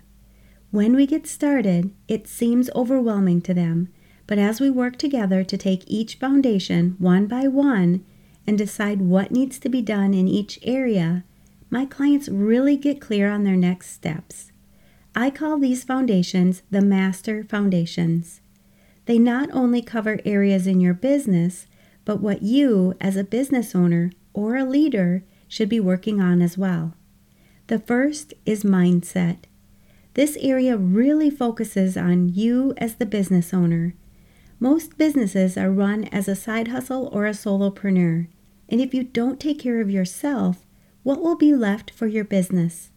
When 0.70 0.94
we 0.94 1.08
get 1.08 1.26
started, 1.26 1.92
it 2.06 2.28
seems 2.28 2.70
overwhelming 2.76 3.40
to 3.42 3.52
them 3.52 3.88
but 4.30 4.38
as 4.38 4.60
we 4.60 4.70
work 4.70 4.96
together 4.96 5.42
to 5.42 5.58
take 5.58 5.82
each 5.88 6.14
foundation 6.14 6.94
one 7.00 7.26
by 7.26 7.48
one 7.48 8.04
and 8.46 8.56
decide 8.58 9.00
what 9.00 9.30
needs 9.30 9.58
to 9.60 9.68
be 9.68 9.82
done 9.82 10.14
in 10.14 10.28
each 10.28 10.58
area, 10.62 11.24
my 11.70 11.86
clients 11.86 12.28
really 12.28 12.76
get 12.76 13.00
clear 13.00 13.30
on 13.30 13.44
their 13.44 13.56
next 13.56 13.90
steps. 13.90 14.50
I 15.14 15.30
call 15.30 15.58
these 15.58 15.84
foundations 15.84 16.62
the 16.70 16.80
master 16.80 17.44
foundations. 17.44 18.40
They 19.06 19.18
not 19.18 19.48
only 19.52 19.82
cover 19.82 20.20
areas 20.24 20.66
in 20.66 20.80
your 20.80 20.94
business, 20.94 21.66
but 22.04 22.20
what 22.20 22.42
you, 22.42 22.94
as 23.00 23.16
a 23.16 23.24
business 23.24 23.74
owner 23.74 24.12
or 24.32 24.56
a 24.56 24.64
leader, 24.64 25.24
should 25.48 25.68
be 25.68 25.80
working 25.80 26.20
on 26.20 26.40
as 26.40 26.56
well. 26.56 26.94
The 27.66 27.78
first 27.78 28.34
is 28.46 28.64
mindset. 28.64 29.38
This 30.14 30.36
area 30.40 30.76
really 30.76 31.30
focuses 31.30 31.96
on 31.96 32.28
you 32.34 32.74
as 32.76 32.96
the 32.96 33.06
business 33.06 33.54
owner 33.54 33.94
most 34.60 34.98
businesses 34.98 35.56
are 35.56 35.70
run 35.70 36.04
as 36.04 36.28
a 36.28 36.36
side 36.36 36.68
hustle 36.68 37.08
or 37.12 37.26
a 37.26 37.30
solopreneur, 37.30 38.28
and 38.68 38.80
if 38.80 38.92
you 38.92 39.02
don't 39.02 39.40
take 39.40 39.58
care 39.58 39.80
of 39.80 39.90
yourself, 39.90 40.66
what 41.02 41.22
will 41.22 41.36
be 41.36 41.54
left 41.54 41.90
for 41.90 42.06
your 42.06 42.24
business? 42.24 42.90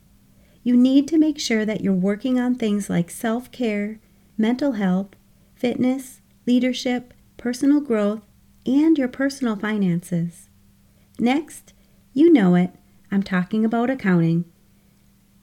You 0.61 0.75
need 0.75 1.07
to 1.07 1.17
make 1.17 1.39
sure 1.39 1.65
that 1.65 1.81
you're 1.81 1.93
working 1.93 2.37
on 2.37 2.55
things 2.55 2.89
like 2.89 3.09
self 3.09 3.49
care, 3.51 3.99
mental 4.37 4.73
health, 4.73 5.15
fitness, 5.55 6.21
leadership, 6.45 7.13
personal 7.37 7.79
growth, 7.79 8.21
and 8.65 8.97
your 8.97 9.07
personal 9.07 9.55
finances. 9.55 10.49
Next, 11.17 11.73
you 12.13 12.31
know 12.31 12.55
it, 12.55 12.71
I'm 13.09 13.23
talking 13.23 13.63
about 13.63 13.89
accounting. 13.89 14.43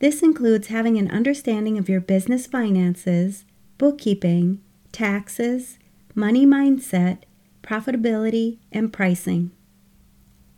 This 0.00 0.22
includes 0.22 0.68
having 0.68 0.98
an 0.98 1.10
understanding 1.10 1.78
of 1.78 1.88
your 1.88 2.00
business 2.00 2.46
finances, 2.46 3.44
bookkeeping, 3.78 4.60
taxes, 4.92 5.78
money 6.14 6.46
mindset, 6.46 7.22
profitability, 7.62 8.58
and 8.72 8.92
pricing. 8.92 9.50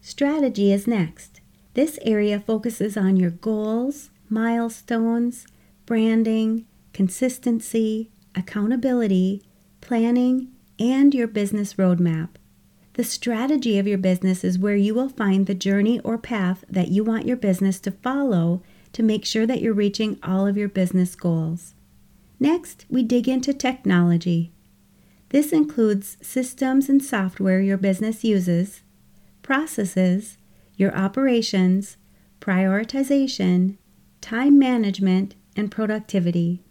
Strategy 0.01 0.73
is 0.73 0.87
next. 0.87 1.41
This 1.75 1.99
area 2.03 2.41
focuses 2.41 2.97
on 2.97 3.17
your 3.17 3.31
goals, 3.31 4.11
milestones, 4.29 5.47
branding, 5.87 6.67
consistency, 6.93 8.11
accountability, 8.35 9.43
planning, 9.81 10.49
and 10.79 11.15
your 11.15 11.27
business 11.27 11.75
roadmap. 11.75 12.31
The 12.95 13.05
strategy 13.05 13.79
of 13.79 13.87
your 13.87 13.99
business 13.99 14.45
is 14.45 14.59
where 14.59 14.77
you 14.77 14.95
will 14.95 15.09
find 15.09 15.47
the 15.47 15.55
journey 15.55 16.01
or 16.01 16.19
path 16.19 16.65
that 16.69 16.89
you 16.89 17.03
want 17.03 17.27
your 17.27 17.39
business 17.39 17.81
to 17.81 17.91
follow 17.91 18.63
to 18.93 19.03
make 19.03 19.25
sure 19.25 19.47
that 19.47 19.63
you're 19.63 19.73
reaching 19.73 20.19
all 20.23 20.47
of 20.47 20.59
your 20.59 20.69
business 20.69 21.15
goals. 21.15 21.75
Next, 22.39 22.85
we 22.91 23.03
dig 23.03 23.29
into 23.29 23.55
technology. 23.55 24.53
This 25.33 25.51
includes 25.51 26.19
systems 26.21 26.91
and 26.91 27.03
software 27.03 27.63
your 27.63 27.79
business 27.79 28.23
uses, 28.23 28.83
processes, 29.41 30.37
your 30.77 30.95
operations, 30.95 31.97
prioritization, 32.39 33.79
time 34.21 34.59
management, 34.59 35.35
and 35.57 35.71
productivity. 35.71 36.63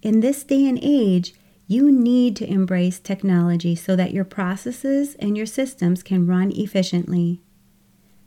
In 0.00 0.20
this 0.20 0.44
day 0.44 0.66
and 0.66 0.78
age, 0.82 1.34
you 1.66 1.92
need 1.92 2.36
to 2.36 2.50
embrace 2.50 2.98
technology 2.98 3.76
so 3.76 3.94
that 3.96 4.14
your 4.14 4.24
processes 4.24 5.14
and 5.16 5.36
your 5.36 5.46
systems 5.46 6.02
can 6.02 6.26
run 6.26 6.52
efficiently. 6.52 7.42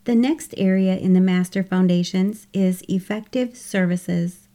The 0.03 0.15
next 0.15 0.53
area 0.55 0.97
in 0.97 1.13
the 1.13 1.19
Master 1.19 1.63
Foundations 1.63 2.45
is 2.53 2.83
effective 2.87 3.57
services. 3.57 4.47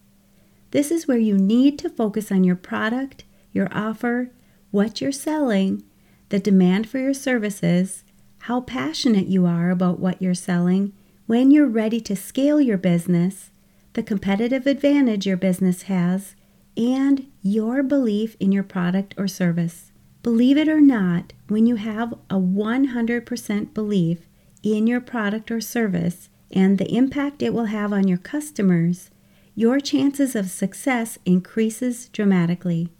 This 0.70 0.92
is 0.92 1.08
where 1.08 1.18
you 1.18 1.36
need 1.36 1.76
to 1.80 1.90
focus 1.90 2.30
on 2.30 2.44
your 2.44 2.56
product, 2.56 3.24
your 3.52 3.68
offer, 3.72 4.30
what 4.70 5.00
you're 5.00 5.12
selling, 5.12 5.82
the 6.28 6.38
demand 6.38 6.88
for 6.88 6.98
your 6.98 7.14
services, 7.14 8.04
how 8.40 8.60
passionate 8.60 9.26
you 9.26 9.46
are 9.46 9.70
about 9.70 9.98
what 9.98 10.20
you're 10.20 10.34
selling, 10.34 10.92
when 11.26 11.50
you're 11.50 11.66
ready 11.66 12.00
to 12.00 12.16
scale 12.16 12.60
your 12.60 12.78
business, 12.78 13.50
the 13.94 14.02
competitive 14.02 14.66
advantage 14.66 15.26
your 15.26 15.36
business 15.36 15.82
has, 15.82 16.34
and 16.76 17.26
your 17.42 17.82
belief 17.82 18.36
in 18.38 18.52
your 18.52 18.62
product 18.62 19.14
or 19.18 19.26
service. 19.26 19.90
Believe 20.22 20.56
it 20.56 20.68
or 20.68 20.80
not, 20.80 21.32
when 21.48 21.66
you 21.66 21.76
have 21.76 22.12
a 22.30 22.34
100% 22.34 23.74
belief 23.74 24.28
in 24.62 24.86
your 24.86 25.00
product 25.00 25.50
or 25.50 25.60
service 25.60 26.28
and 26.50 26.78
the 26.78 26.94
impact 26.94 27.42
it 27.42 27.52
will 27.54 27.66
have 27.66 27.92
on 27.92 28.08
your 28.08 28.18
customers, 28.18 29.10
your 29.54 29.80
chances 29.80 30.36
of 30.36 30.50
success 30.50 31.18
increases 31.24 32.08
dramatically. 32.08 32.90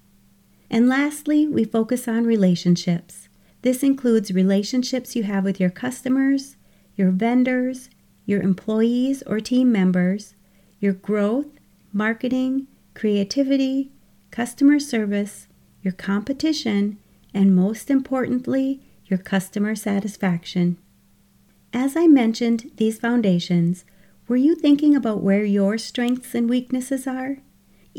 And 0.71 0.89
lastly, 0.89 1.47
we 1.47 1.65
focus 1.65 2.07
on 2.07 2.25
relationships. 2.25 3.29
This 3.63 3.83
includes 3.83 4.33
relationships 4.33 5.17
you 5.17 5.25
have 5.25 5.45
with 5.45 5.59
your 5.59 5.71
customers, 5.71 6.57
your 6.95 7.11
vendors, 7.11 7.91
your 8.27 8.43
employees 8.43 9.23
or 9.27 9.41
team 9.41 9.73
members, 9.73 10.35
your 10.81 10.93
growth, 10.93 11.47
marketing, 11.93 12.67
creativity, 12.95 13.91
customer 14.31 14.79
service, 14.79 15.49
your 15.83 15.93
competition, 15.93 16.99
and 17.33 17.57
most 17.57 17.91
importantly, 17.91 18.81
your 19.07 19.19
customer 19.19 19.75
satisfaction. 19.75 20.77
As 21.73 21.97
I 21.97 22.07
mentioned 22.07 22.71
these 22.77 22.99
foundations, 22.99 23.85
were 24.27 24.37
you 24.37 24.55
thinking 24.55 24.95
about 24.95 25.23
where 25.23 25.45
your 25.45 25.79
strengths 25.79 26.35
and 26.35 26.49
weaknesses 26.49 27.07
are? 27.07 27.39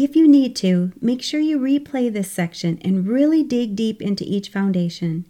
If 0.01 0.15
you 0.15 0.29
need 0.29 0.55
to, 0.55 0.93
make 1.01 1.21
sure 1.21 1.41
you 1.41 1.59
replay 1.59 2.09
this 2.09 2.31
section 2.31 2.79
and 2.85 3.05
really 3.05 3.43
dig 3.43 3.75
deep 3.75 4.01
into 4.01 4.23
each 4.25 4.47
foundation. 4.47 5.27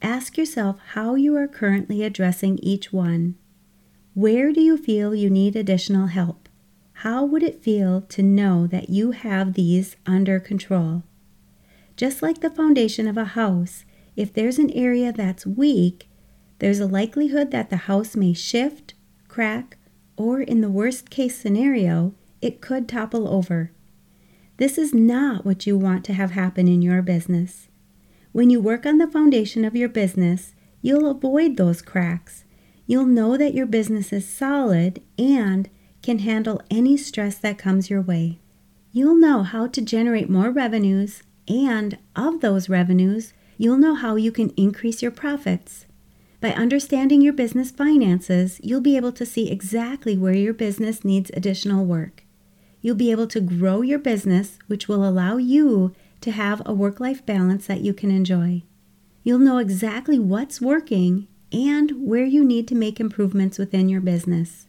Ask 0.00 0.38
yourself 0.38 0.78
how 0.90 1.16
you 1.16 1.36
are 1.36 1.48
currently 1.48 2.04
addressing 2.04 2.60
each 2.62 2.92
one. 2.92 3.34
Where 4.14 4.52
do 4.52 4.60
you 4.60 4.76
feel 4.76 5.12
you 5.12 5.28
need 5.28 5.56
additional 5.56 6.06
help? 6.06 6.48
How 7.02 7.24
would 7.24 7.42
it 7.42 7.64
feel 7.64 8.00
to 8.02 8.22
know 8.22 8.68
that 8.68 8.90
you 8.90 9.10
have 9.10 9.54
these 9.54 9.96
under 10.06 10.38
control? 10.38 11.02
Just 11.96 12.22
like 12.22 12.42
the 12.42 12.48
foundation 12.48 13.08
of 13.08 13.16
a 13.16 13.34
house, 13.34 13.84
if 14.14 14.32
there's 14.32 14.60
an 14.60 14.70
area 14.70 15.12
that's 15.12 15.48
weak, 15.48 16.08
there's 16.60 16.78
a 16.78 16.86
likelihood 16.86 17.50
that 17.50 17.70
the 17.70 17.88
house 17.90 18.14
may 18.14 18.34
shift, 18.34 18.94
crack, 19.26 19.78
or 20.16 20.40
in 20.40 20.60
the 20.60 20.70
worst 20.70 21.10
case 21.10 21.36
scenario, 21.36 22.14
it 22.40 22.60
could 22.60 22.88
topple 22.88 23.26
over. 23.26 23.72
This 24.58 24.78
is 24.78 24.94
not 24.94 25.44
what 25.44 25.66
you 25.66 25.76
want 25.76 26.04
to 26.06 26.14
have 26.14 26.30
happen 26.30 26.66
in 26.66 26.80
your 26.80 27.02
business. 27.02 27.68
When 28.32 28.48
you 28.48 28.60
work 28.60 28.86
on 28.86 28.98
the 28.98 29.06
foundation 29.06 29.64
of 29.64 29.76
your 29.76 29.88
business, 29.88 30.54
you'll 30.80 31.10
avoid 31.10 31.56
those 31.56 31.82
cracks. 31.82 32.44
You'll 32.86 33.06
know 33.06 33.36
that 33.36 33.54
your 33.54 33.66
business 33.66 34.12
is 34.12 34.28
solid 34.28 35.02
and 35.18 35.68
can 36.02 36.20
handle 36.20 36.62
any 36.70 36.96
stress 36.96 37.36
that 37.38 37.58
comes 37.58 37.90
your 37.90 38.00
way. 38.00 38.40
You'll 38.92 39.18
know 39.18 39.42
how 39.42 39.66
to 39.66 39.82
generate 39.82 40.30
more 40.30 40.50
revenues, 40.50 41.22
and 41.48 41.98
of 42.14 42.40
those 42.40 42.68
revenues, 42.68 43.34
you'll 43.58 43.78
know 43.78 43.94
how 43.94 44.16
you 44.16 44.32
can 44.32 44.50
increase 44.50 45.02
your 45.02 45.10
profits. 45.10 45.86
By 46.40 46.52
understanding 46.52 47.20
your 47.20 47.32
business 47.32 47.70
finances, 47.70 48.60
you'll 48.62 48.80
be 48.80 48.96
able 48.96 49.12
to 49.12 49.26
see 49.26 49.50
exactly 49.50 50.16
where 50.16 50.34
your 50.34 50.54
business 50.54 51.04
needs 51.04 51.30
additional 51.34 51.84
work. 51.84 52.22
You'll 52.80 52.94
be 52.94 53.10
able 53.10 53.26
to 53.28 53.40
grow 53.40 53.82
your 53.82 53.98
business, 53.98 54.58
which 54.66 54.88
will 54.88 55.06
allow 55.06 55.36
you 55.36 55.92
to 56.20 56.30
have 56.30 56.62
a 56.64 56.74
work 56.74 57.00
life 57.00 57.24
balance 57.24 57.66
that 57.66 57.80
you 57.80 57.92
can 57.92 58.10
enjoy. 58.10 58.62
You'll 59.22 59.38
know 59.38 59.58
exactly 59.58 60.18
what's 60.18 60.60
working 60.60 61.26
and 61.52 61.92
where 62.06 62.24
you 62.24 62.44
need 62.44 62.68
to 62.68 62.74
make 62.74 63.00
improvements 63.00 63.58
within 63.58 63.88
your 63.88 64.00
business. 64.00 64.66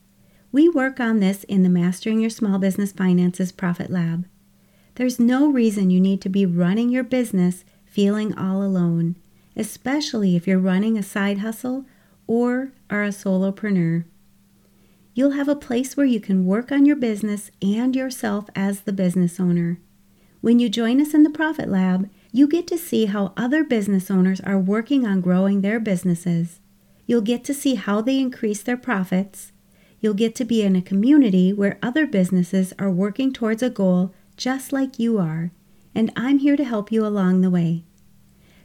We 0.52 0.70
work 0.70 1.00
on 1.00 1.20
this 1.20 1.44
in 1.44 1.64
the 1.64 1.70
Mastering 1.70 2.20
Your 2.20 2.30
Small 2.30 2.58
Business 2.58 2.92
Finances 2.92 3.52
Profit 3.52 3.92
Lab. 3.92 4.28
There's 4.96 5.20
no 5.20 5.52
reason 5.52 5.90
you 5.90 6.00
need 6.00 6.22
to 6.22 6.30
be 6.30 6.46
running 6.46 6.90
your 6.90 7.04
business 7.04 7.64
feeling 7.86 8.36
all 8.38 8.64
alone, 8.64 9.16
especially 9.56 10.36
if 10.36 10.48
you're 10.48 10.58
running 10.58 10.98
a 10.98 11.04
side 11.04 11.40
hustle 11.40 11.86
or 12.26 12.72
are 12.90 13.04
a 13.04 13.10
solopreneur. 13.10 14.06
You'll 15.18 15.32
have 15.32 15.50
a 15.50 15.56
place 15.56 15.98
where 15.98 16.06
you 16.06 16.20
can 16.20 16.46
work 16.46 16.72
on 16.72 16.86
your 16.86 16.96
business 16.96 17.50
and 17.60 17.96
yourself 17.96 18.52
as 18.56 18.82
the 18.82 18.94
business 18.94 19.40
owner. 19.40 19.80
When 20.42 20.60
you 20.60 20.70
join 20.70 21.02
us 21.02 21.16
in 21.16 21.24
the 21.24 21.32
Profit 21.32 21.70
Lab, 21.70 22.08
you 22.32 22.48
get 22.48 22.68
to 22.68 22.78
see 22.78 23.06
how 23.06 23.34
other 23.36 23.64
business 23.64 24.12
owners 24.12 24.40
are 24.42 24.60
working 24.60 25.08
on 25.08 25.22
growing 25.22 25.62
their 25.62 25.80
businesses. 25.80 26.60
You'll 27.08 27.22
get 27.22 27.44
to 27.46 27.56
see 27.56 27.74
how 27.74 28.02
they 28.02 28.20
increase 28.20 28.62
their 28.62 28.78
profits 28.78 29.54
You'll 30.00 30.14
get 30.14 30.36
to 30.36 30.46
be 30.46 30.62
in 30.62 30.76
a 30.76 30.82
community 30.82 31.52
where 31.52 31.80
other 31.82 32.06
businesses 32.06 32.74
are 32.78 32.92
working 32.92 33.34
towards 33.34 33.64
a 33.64 33.70
goal 33.70 34.14
just 34.36 34.72
like 34.72 35.00
you 35.00 35.18
are, 35.18 35.52
and 35.96 36.12
I'm 36.16 36.38
here 36.38 36.56
to 36.56 36.64
help 36.64 36.92
you 36.92 37.06
along 37.06 37.42
the 37.42 37.50
way. 37.50 37.84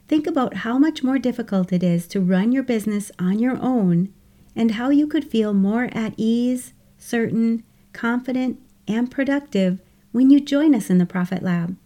Think 0.07 0.27
about 0.27 0.57
how 0.57 0.77
much 0.77 1.03
more 1.03 1.17
difficult 1.17 1.73
it 1.73 1.81
is 1.81 2.07
to 2.09 2.21
run 2.21 2.51
your 2.51 2.61
business 2.61 3.11
on 3.17 3.39
your 3.39 3.57
own 3.59 4.13
and 4.55 4.71
how 4.71 4.89
you 4.89 5.07
could 5.07 5.25
feel 5.25 5.53
more 5.53 5.89
at 5.93 6.13
ease, 6.17 6.73
certain, 6.97 7.63
confident, 7.91 8.59
and 8.87 9.09
productive 9.09 9.79
when 10.11 10.29
you 10.29 10.39
join 10.39 10.75
us 10.75 10.89
in 10.89 10.97
the 10.97 11.05
Profit 11.05 11.41
Lab. 11.41 11.77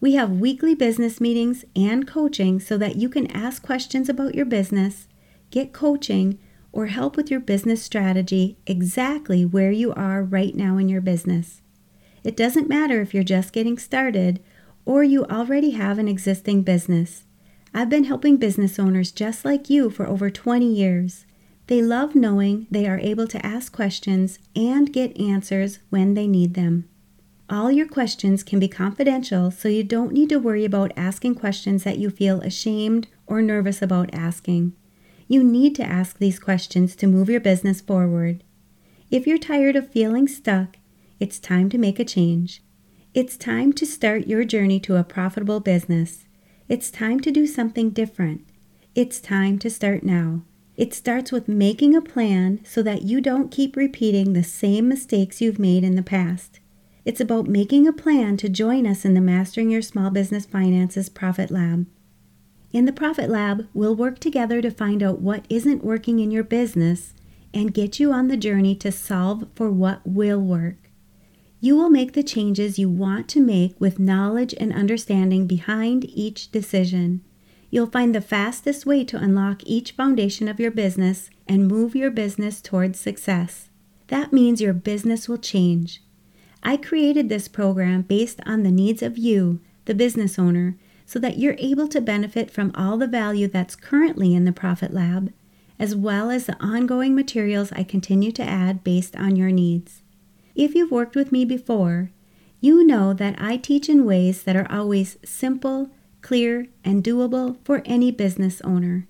We 0.00 0.14
have 0.14 0.32
weekly 0.32 0.74
business 0.74 1.20
meetings 1.20 1.64
and 1.76 2.06
coaching 2.06 2.58
so 2.58 2.76
that 2.78 2.96
you 2.96 3.08
can 3.08 3.30
ask 3.30 3.62
questions 3.62 4.08
about 4.08 4.34
your 4.34 4.44
business, 4.44 5.06
get 5.50 5.72
coaching, 5.72 6.38
or 6.72 6.86
help 6.86 7.16
with 7.16 7.30
your 7.30 7.40
business 7.40 7.82
strategy 7.82 8.56
exactly 8.66 9.44
where 9.44 9.70
you 9.70 9.92
are 9.94 10.22
right 10.22 10.54
now 10.54 10.78
in 10.78 10.88
your 10.88 11.00
business. 11.00 11.62
It 12.24 12.36
doesn't 12.36 12.68
matter 12.68 13.00
if 13.00 13.14
you're 13.14 13.22
just 13.22 13.52
getting 13.52 13.78
started 13.78 14.42
or 14.84 15.04
you 15.04 15.24
already 15.26 15.70
have 15.70 15.98
an 15.98 16.08
existing 16.08 16.62
business. 16.62 17.24
I've 17.74 17.88
been 17.88 18.04
helping 18.04 18.36
business 18.36 18.78
owners 18.78 19.12
just 19.12 19.44
like 19.44 19.70
you 19.70 19.90
for 19.90 20.06
over 20.06 20.30
20 20.30 20.66
years. 20.66 21.26
They 21.72 21.80
love 21.80 22.14
knowing 22.14 22.66
they 22.70 22.86
are 22.86 22.98
able 22.98 23.26
to 23.28 23.46
ask 23.46 23.72
questions 23.72 24.38
and 24.54 24.92
get 24.92 25.18
answers 25.18 25.78
when 25.88 26.12
they 26.12 26.26
need 26.26 26.52
them. 26.52 26.86
All 27.48 27.72
your 27.72 27.88
questions 27.88 28.42
can 28.42 28.58
be 28.60 28.68
confidential, 28.68 29.50
so 29.50 29.70
you 29.70 29.82
don't 29.82 30.12
need 30.12 30.28
to 30.28 30.38
worry 30.38 30.66
about 30.66 30.92
asking 30.98 31.36
questions 31.36 31.82
that 31.84 31.96
you 31.96 32.10
feel 32.10 32.42
ashamed 32.42 33.08
or 33.26 33.40
nervous 33.40 33.80
about 33.80 34.12
asking. 34.12 34.74
You 35.28 35.42
need 35.42 35.74
to 35.76 35.82
ask 35.82 36.18
these 36.18 36.38
questions 36.38 36.94
to 36.96 37.06
move 37.06 37.30
your 37.30 37.40
business 37.40 37.80
forward. 37.80 38.44
If 39.10 39.26
you're 39.26 39.38
tired 39.38 39.74
of 39.74 39.88
feeling 39.88 40.28
stuck, 40.28 40.76
it's 41.20 41.38
time 41.38 41.70
to 41.70 41.78
make 41.78 41.98
a 41.98 42.04
change. 42.04 42.62
It's 43.14 43.38
time 43.38 43.72
to 43.72 43.86
start 43.86 44.26
your 44.26 44.44
journey 44.44 44.78
to 44.80 44.96
a 44.96 45.04
profitable 45.04 45.60
business. 45.60 46.26
It's 46.68 46.90
time 46.90 47.18
to 47.20 47.30
do 47.30 47.46
something 47.46 47.88
different. 47.88 48.44
It's 48.94 49.20
time 49.20 49.58
to 49.60 49.70
start 49.70 50.02
now. 50.02 50.42
It 50.76 50.94
starts 50.94 51.30
with 51.30 51.48
making 51.48 51.94
a 51.94 52.00
plan 52.00 52.60
so 52.64 52.82
that 52.82 53.02
you 53.02 53.20
don't 53.20 53.50
keep 53.50 53.76
repeating 53.76 54.32
the 54.32 54.42
same 54.42 54.88
mistakes 54.88 55.40
you've 55.40 55.58
made 55.58 55.84
in 55.84 55.96
the 55.96 56.02
past. 56.02 56.60
It's 57.04 57.20
about 57.20 57.46
making 57.46 57.86
a 57.86 57.92
plan 57.92 58.36
to 58.38 58.48
join 58.48 58.86
us 58.86 59.04
in 59.04 59.14
the 59.14 59.20
Mastering 59.20 59.70
Your 59.70 59.82
Small 59.82 60.10
Business 60.10 60.46
Finances 60.46 61.08
Profit 61.08 61.50
Lab. 61.50 61.86
In 62.72 62.86
the 62.86 62.92
Profit 62.92 63.28
Lab, 63.28 63.68
we'll 63.74 63.94
work 63.94 64.18
together 64.18 64.62
to 64.62 64.70
find 64.70 65.02
out 65.02 65.20
what 65.20 65.44
isn't 65.50 65.84
working 65.84 66.20
in 66.20 66.30
your 66.30 66.44
business 66.44 67.12
and 67.52 67.74
get 67.74 68.00
you 68.00 68.12
on 68.12 68.28
the 68.28 68.36
journey 68.36 68.74
to 68.76 68.90
solve 68.90 69.46
for 69.54 69.70
what 69.70 70.00
will 70.06 70.40
work. 70.40 70.90
You 71.60 71.76
will 71.76 71.90
make 71.90 72.14
the 72.14 72.22
changes 72.22 72.78
you 72.78 72.88
want 72.88 73.28
to 73.28 73.40
make 73.40 73.78
with 73.78 73.98
knowledge 73.98 74.54
and 74.58 74.72
understanding 74.72 75.46
behind 75.46 76.06
each 76.06 76.50
decision. 76.50 77.22
You'll 77.72 77.86
find 77.86 78.14
the 78.14 78.20
fastest 78.20 78.84
way 78.84 79.02
to 79.04 79.16
unlock 79.16 79.62
each 79.64 79.92
foundation 79.92 80.46
of 80.46 80.60
your 80.60 80.70
business 80.70 81.30
and 81.48 81.66
move 81.66 81.96
your 81.96 82.10
business 82.10 82.60
towards 82.60 83.00
success. 83.00 83.70
That 84.08 84.30
means 84.30 84.60
your 84.60 84.74
business 84.74 85.26
will 85.26 85.38
change. 85.38 86.02
I 86.62 86.76
created 86.76 87.30
this 87.30 87.48
program 87.48 88.02
based 88.02 88.40
on 88.44 88.62
the 88.62 88.70
needs 88.70 89.00
of 89.00 89.16
you, 89.16 89.60
the 89.86 89.94
business 89.94 90.38
owner, 90.38 90.76
so 91.06 91.18
that 91.20 91.38
you're 91.38 91.56
able 91.56 91.88
to 91.88 92.02
benefit 92.02 92.50
from 92.50 92.72
all 92.74 92.98
the 92.98 93.06
value 93.06 93.48
that's 93.48 93.74
currently 93.74 94.34
in 94.34 94.44
the 94.44 94.52
Profit 94.52 94.92
Lab, 94.92 95.32
as 95.78 95.96
well 95.96 96.30
as 96.30 96.44
the 96.44 96.62
ongoing 96.62 97.14
materials 97.14 97.72
I 97.72 97.84
continue 97.84 98.32
to 98.32 98.42
add 98.42 98.84
based 98.84 99.16
on 99.16 99.34
your 99.34 99.50
needs. 99.50 100.02
If 100.54 100.74
you've 100.74 100.90
worked 100.90 101.16
with 101.16 101.32
me 101.32 101.46
before, 101.46 102.10
you 102.60 102.86
know 102.86 103.14
that 103.14 103.40
I 103.40 103.56
teach 103.56 103.88
in 103.88 104.04
ways 104.04 104.42
that 104.42 104.56
are 104.56 104.70
always 104.70 105.16
simple, 105.24 105.90
clear, 106.22 106.68
and 106.84 107.04
doable 107.04 107.58
for 107.64 107.82
any 107.84 108.10
business 108.10 108.60
owner. 108.62 109.06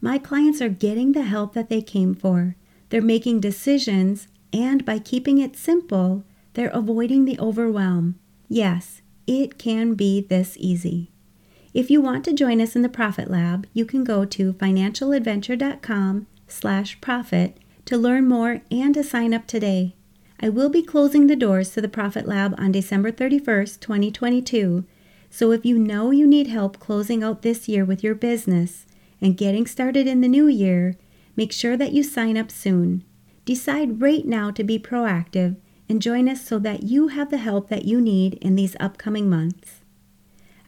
My 0.00 0.18
clients 0.18 0.60
are 0.60 0.68
getting 0.68 1.12
the 1.12 1.22
help 1.22 1.54
that 1.54 1.68
they 1.68 1.82
came 1.82 2.14
for. 2.14 2.56
They're 2.90 3.02
making 3.02 3.40
decisions, 3.40 4.28
and 4.52 4.84
by 4.84 4.98
keeping 4.98 5.38
it 5.38 5.56
simple, 5.56 6.24
they're 6.54 6.68
avoiding 6.68 7.24
the 7.24 7.38
overwhelm. 7.38 8.18
Yes, 8.48 9.00
it 9.26 9.58
can 9.58 9.94
be 9.94 10.20
this 10.20 10.56
easy. 10.58 11.10
If 11.72 11.90
you 11.90 12.02
want 12.02 12.24
to 12.26 12.34
join 12.34 12.60
us 12.60 12.76
in 12.76 12.82
the 12.82 12.88
Profit 12.88 13.30
Lab, 13.30 13.66
you 13.72 13.86
can 13.86 14.04
go 14.04 14.24
to 14.26 14.52
financialadventure.com 14.52 16.26
slash 16.46 17.00
profit 17.00 17.56
to 17.86 17.96
learn 17.96 18.28
more 18.28 18.60
and 18.70 18.92
to 18.94 19.02
sign 19.02 19.32
up 19.32 19.46
today. 19.46 19.94
I 20.38 20.48
will 20.48 20.68
be 20.68 20.82
closing 20.82 21.28
the 21.28 21.36
doors 21.36 21.70
to 21.70 21.80
the 21.80 21.88
Profit 21.88 22.26
Lab 22.26 22.54
on 22.58 22.72
December 22.72 23.10
31st, 23.10 23.80
2022. 23.80 24.84
So 25.34 25.50
if 25.50 25.64
you 25.64 25.78
know 25.78 26.10
you 26.10 26.26
need 26.26 26.48
help 26.48 26.78
closing 26.78 27.24
out 27.24 27.40
this 27.40 27.66
year 27.66 27.86
with 27.86 28.04
your 28.04 28.14
business 28.14 28.84
and 29.18 29.34
getting 29.34 29.66
started 29.66 30.06
in 30.06 30.20
the 30.20 30.28
new 30.28 30.46
year, 30.46 30.94
make 31.36 31.52
sure 31.52 31.74
that 31.74 31.94
you 31.94 32.02
sign 32.02 32.36
up 32.36 32.50
soon. 32.50 33.02
Decide 33.46 34.02
right 34.02 34.26
now 34.26 34.50
to 34.50 34.62
be 34.62 34.78
proactive 34.78 35.56
and 35.88 36.02
join 36.02 36.28
us 36.28 36.44
so 36.44 36.58
that 36.58 36.82
you 36.82 37.08
have 37.08 37.30
the 37.30 37.38
help 37.38 37.70
that 37.70 37.86
you 37.86 37.98
need 37.98 38.34
in 38.42 38.56
these 38.56 38.76
upcoming 38.78 39.30
months. 39.30 39.80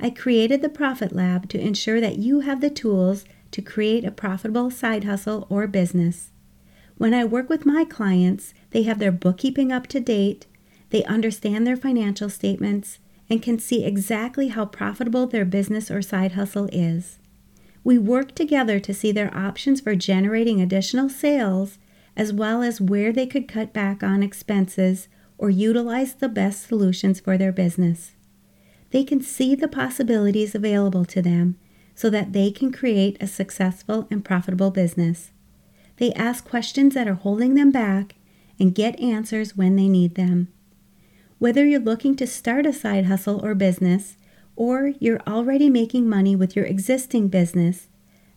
I 0.00 0.09
created 0.09 0.62
the 0.62 0.71
Profit 0.71 1.14
Lab 1.14 1.47
to 1.50 1.61
ensure 1.61 2.00
that 2.00 2.16
you 2.16 2.40
have 2.40 2.62
the 2.62 2.71
tools 2.71 3.26
to 3.50 3.61
create 3.61 4.06
a 4.06 4.11
profitable 4.11 4.71
side 4.71 5.04
hustle 5.04 5.47
or 5.50 5.66
business. 5.66 6.30
When 6.97 7.12
I 7.12 7.26
work 7.26 7.50
with 7.50 7.66
my 7.66 7.85
clients, 7.85 8.54
they 8.71 8.85
have 8.85 8.99
their 8.99 9.12
bookkeeping 9.12 9.71
up 9.71 9.88
to 9.88 10.00
date, 10.00 10.47
they 10.88 11.04
understand 11.04 11.66
their 11.66 11.76
financial 11.76 12.30
statements, 12.30 12.99
and 13.28 13.43
can 13.43 13.59
see 13.59 13.85
exactly 13.85 14.49
how 14.49 14.66
profitable 14.66 15.26
their 15.26 15.45
business 15.45 15.90
or 15.90 16.02
side 16.02 16.33
hustle 16.33 16.69
is. 16.73 17.19
We 17.83 17.99
work 17.99 18.35
together 18.35 18.81
to 18.81 18.95
see 18.95 19.12
their 19.12 19.35
options 19.37 19.80
for 19.80 19.95
generating 19.95 20.60
additional 20.60 21.08
sales, 21.08 21.78
as 22.17 22.32
well 22.32 22.63
as 22.63 22.80
where 22.80 23.13
they 23.13 23.26
could 23.26 23.49
cut 23.49 23.73
back 23.73 24.02
on 24.02 24.23
expenses 24.23 25.08
or 25.37 25.50
utilize 25.50 26.15
the 26.15 26.28
best 26.28 26.67
solutions 26.67 27.21
for 27.21 27.37
their 27.37 27.52
business 27.52 28.13
they 28.95 29.02
can 29.02 29.21
see 29.21 29.56
the 29.56 29.67
possibilities 29.67 30.54
available 30.54 31.04
to 31.04 31.21
them 31.21 31.56
so 31.97 32.08
that 32.08 32.32
they 32.32 32.52
can 32.52 32.71
create 32.71 33.17
a 33.21 33.26
successful 33.26 34.06
and 34.08 34.25
profitable 34.25 34.71
business. 34.71 35.32
They 35.97 36.13
ask 36.13 36.49
questions 36.49 36.95
that 36.95 37.08
are 37.08 37.15
holding 37.15 37.56
them 37.56 37.73
back 37.73 38.15
and 38.60 38.73
get 38.73 39.00
answers 39.00 39.56
when 39.56 39.75
they 39.75 39.89
need 39.89 40.15
them. 40.15 40.47
Whether 41.45 41.67
you're 41.67 41.78
looking 41.78 42.17
to 42.17 42.26
start 42.26 42.65
a 42.65 42.73
side 42.73 43.04
hustle 43.04 43.45
or 43.45 43.54
business, 43.54 44.17
or 44.57 44.95
you're 44.99 45.21
already 45.26 45.69
making 45.69 46.09
money 46.09 46.35
with 46.35 46.57
your 46.57 46.65
existing 46.65 47.28
business, 47.28 47.91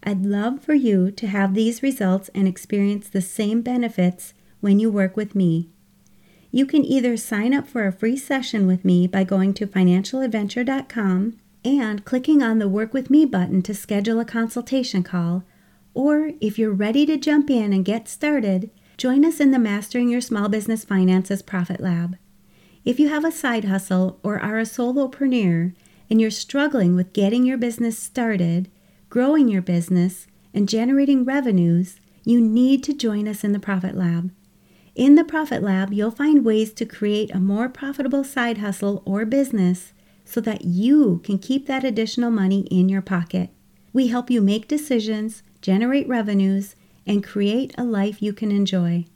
I'd 0.04 0.26
love 0.26 0.62
for 0.62 0.74
you 0.74 1.12
to 1.12 1.28
have 1.28 1.54
these 1.54 1.82
results 1.82 2.30
and 2.36 2.50
experience 2.50 3.08
the 3.08 3.22
same 3.22 3.62
benefits 3.62 4.34
when 4.60 4.78
you 4.78 4.92
work 4.92 5.16
with 5.16 5.36
me. 5.36 5.70
You 6.52 6.66
can 6.66 6.84
either 6.84 7.16
sign 7.16 7.54
up 7.54 7.66
for 7.66 7.88
a 7.88 7.94
free 7.94 8.18
session 8.18 8.68
with 8.68 8.84
me 8.84 9.08
by 9.08 9.24
going 9.24 9.54
to 9.54 9.68
financialadventure.com 9.68 11.38
and 11.64 12.04
clicking 12.04 12.44
on 12.44 12.60
the 12.60 12.68
Work 12.68 12.94
with 12.94 13.10
Me 13.10 13.24
button 13.24 13.62
to 13.62 13.74
schedule 13.74 14.20
a 14.20 14.26
consultation 14.26 15.02
call, 15.02 15.46
or 15.94 16.32
if 16.42 16.60
you're 16.60 16.74
ready 16.74 17.06
to 17.06 17.16
jump 17.16 17.50
in 17.50 17.72
and 17.72 17.86
get 17.86 18.10
started, 18.10 18.70
join 18.98 19.24
us 19.24 19.40
in 19.40 19.52
the 19.52 19.60
Mastering 19.60 20.10
Your 20.10 20.20
Small 20.20 20.50
Business 20.50 20.84
Finances 20.84 21.42
Profit 21.42 21.80
Lab. 21.80 22.18
If 22.88 23.02
you 23.02 23.10
have 23.10 23.26
a 23.26 23.34
side 23.34 23.66
hustle 23.66 24.18
or 24.24 24.40
are 24.40 24.60
a 24.60 24.62
solopreneur 24.62 25.74
and 26.10 26.22
you're 26.22 26.32
struggling 26.32 26.96
with 26.96 27.12
getting 27.12 27.46
your 27.46 27.58
business 27.58 28.00
started, 28.00 28.72
growing 29.10 29.50
your 29.50 29.62
business, 29.62 30.26
and 30.54 30.70
generating 30.70 31.26
revenues, 31.26 32.00
you 32.24 32.40
need 32.40 32.86
to 32.86 32.94
join 32.94 33.28
us 33.28 33.44
in 33.44 33.52
the 33.52 33.60
Profit 33.60 33.94
Lab. 33.94 34.32
In 34.96 35.16
the 35.16 35.26
Profit 35.26 35.62
Lab, 35.62 35.92
you'll 35.92 36.12
find 36.12 36.46
ways 36.46 36.72
to 36.76 36.86
create 36.86 37.30
a 37.36 37.42
more 37.42 37.68
profitable 37.68 38.24
side 38.24 38.60
hustle 38.60 39.04
or 39.06 39.26
business 39.26 39.92
so 40.24 40.40
that 40.40 40.64
you 40.64 41.20
can 41.26 41.40
keep 41.40 41.68
that 41.68 41.84
additional 41.84 42.32
money 42.32 42.62
in 42.72 42.88
your 42.88 43.02
pocket. 43.02 43.50
We 43.92 44.08
help 44.08 44.32
you 44.32 44.40
make 44.40 44.70
decisions, 44.70 45.44
generate 45.62 46.08
revenues, 46.08 46.78
and 47.06 47.22
create 47.22 47.76
a 47.78 47.84
life 47.84 48.22
you 48.22 48.32
can 48.32 48.50
enjoy. 48.50 49.08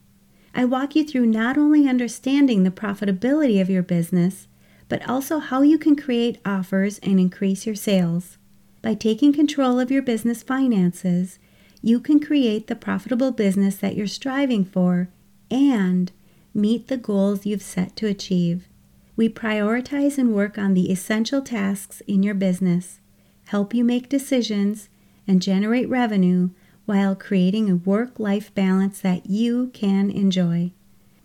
I 0.54 0.66
walk 0.66 0.96
you 0.96 1.06
through 1.06 1.28
not 1.28 1.58
only 1.58 1.88
understanding 1.88 2.64
the 2.64 2.72
profitability 2.72 3.62
of 3.62 3.70
your 3.70 3.84
business, 3.84 4.48
but 4.90 5.08
also 5.08 5.40
how 5.40 5.62
you 5.62 5.78
can 5.78 5.96
create 5.96 6.40
offers 6.46 7.00
and 7.00 7.20
increase 7.20 7.66
your 7.66 7.76
sales. 7.76 8.38
By 8.82 8.96
taking 8.96 9.32
control 9.32 9.80
of 9.80 9.92
your 9.92 10.02
business 10.02 10.44
finances, 10.44 11.40
you 11.82 12.00
can 12.00 12.20
create 12.20 12.68
the 12.68 12.76
profitable 12.76 13.32
business 13.32 13.78
that 13.78 13.96
you're 13.96 14.08
striving 14.08 14.66
for 14.66 15.10
and 15.50 16.12
meet 16.54 16.88
the 16.88 16.98
goals 16.98 17.46
you've 17.46 17.62
set 17.62 17.96
to 17.98 18.08
achieve. 18.08 18.68
We 19.16 19.30
prioritize 19.30 20.18
and 20.18 20.34
work 20.34 20.58
on 20.58 20.74
the 20.74 20.92
essential 20.92 21.42
tasks 21.42 22.02
in 22.08 22.24
your 22.24 22.34
business, 22.34 23.00
help 23.46 23.74
you 23.74 23.84
make 23.84 24.10
decisions, 24.10 24.90
and 25.28 25.42
generate 25.42 25.88
revenue 25.90 26.50
while 26.86 27.16
creating 27.16 27.70
a 27.70 27.76
work 27.76 28.20
life 28.20 28.54
balance 28.54 29.00
that 29.02 29.28
you 29.28 29.70
can 29.74 30.10
enjoy. 30.10 30.72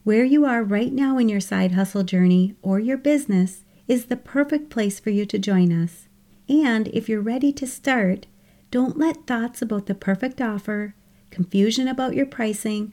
Where 0.04 0.24
you 0.24 0.44
are 0.44 0.62
right 0.62 0.92
now 0.92 1.18
in 1.18 1.28
your 1.28 1.40
side 1.40 1.72
hustle 1.72 2.04
journey 2.04 2.54
or 2.62 2.78
your 2.78 2.96
business 2.98 3.64
is 3.88 4.06
the 4.06 4.16
perfect 4.16 4.70
place 4.70 5.00
for 5.00 5.10
you 5.10 5.26
to 5.26 5.38
join 5.38 5.72
us. 5.72 6.08
And 6.48 6.88
if 6.88 7.08
you're 7.08 7.20
ready 7.20 7.52
to 7.54 7.66
start, 7.66 8.26
don't 8.70 8.98
let 8.98 9.26
thoughts 9.26 9.62
about 9.62 9.86
the 9.86 9.94
perfect 9.94 10.40
offer, 10.40 10.94
confusion 11.30 11.88
about 11.88 12.14
your 12.14 12.26
pricing, 12.26 12.92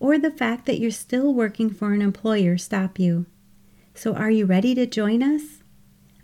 or 0.00 0.18
the 0.18 0.30
fact 0.30 0.66
that 0.66 0.78
you're 0.78 0.90
still 0.90 1.32
working 1.32 1.70
for 1.70 1.92
an 1.92 2.02
employer 2.02 2.56
stop 2.58 2.98
you. 2.98 3.26
So, 3.94 4.14
are 4.14 4.30
you 4.30 4.44
ready 4.44 4.74
to 4.74 4.86
join 4.86 5.22
us? 5.22 5.62